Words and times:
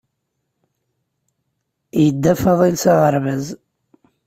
Yedda 2.03 2.33
Faḍil 2.41 2.75
s 2.83 2.85
aɣerbaz. 2.91 3.45